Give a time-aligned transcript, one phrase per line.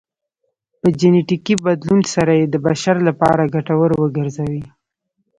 [0.79, 4.63] په جنیټیکي بدلون سره یې د بشر لپاره ګټور وګرځوي